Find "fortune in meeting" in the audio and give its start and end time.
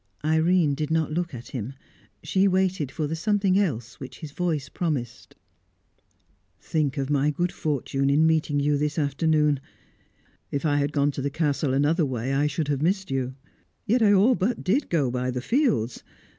7.51-8.59